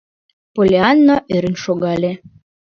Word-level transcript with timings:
Поллианна 0.55 1.15
ӧрын 1.35 1.55
шогале: 1.63 2.11